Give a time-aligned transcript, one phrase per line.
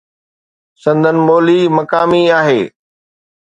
[0.83, 2.61] سندن ٻولي مقامي آهي.